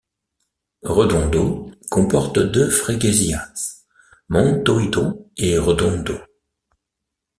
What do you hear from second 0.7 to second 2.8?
Redondo comporte deux